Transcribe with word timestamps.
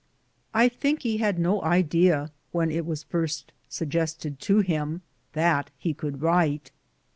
I 0.55 0.67
think 0.67 1.03
he 1.03 1.17
had 1.17 1.37
no 1.37 1.61
idea, 1.61 2.31
when 2.51 2.71
it 2.71 2.87
was 2.87 3.05
lirst 3.13 3.51
sug 3.69 3.89
gested 3.91 4.39
to 4.39 4.61
him, 4.61 5.03
that 5.33 5.69
he 5.77 5.93
could 5.93 6.23
write. 6.23 6.71